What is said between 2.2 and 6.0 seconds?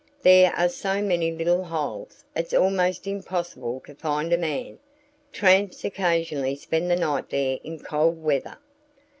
it's almost impossible to find a man. Tramps